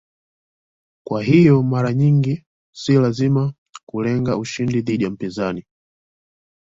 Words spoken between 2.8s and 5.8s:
lazima kulenga ushindi dhidi ya mpinzani.